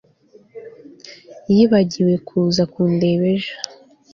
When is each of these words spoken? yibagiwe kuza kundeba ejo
yibagiwe 1.53 2.13
kuza 2.27 2.63
kundeba 2.73 3.23
ejo 3.35 3.53